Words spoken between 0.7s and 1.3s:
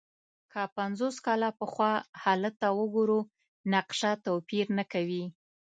پنځوس